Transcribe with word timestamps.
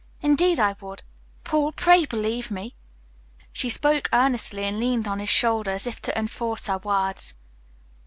Indeed 0.23 0.59
I 0.59 0.75
would, 0.81 1.03
Paul, 1.43 1.73
pray 1.73 2.07
believe 2.07 2.49
me." 2.49 2.73
She 3.53 3.69
spoke 3.69 4.09
earnestly, 4.11 4.63
and 4.63 4.79
leaned 4.79 5.07
on 5.07 5.19
his 5.19 5.29
shoulder 5.29 5.69
as 5.69 5.85
if 5.85 6.01
to 6.01 6.17
enforce 6.17 6.65
her 6.65 6.79
words. 6.79 7.35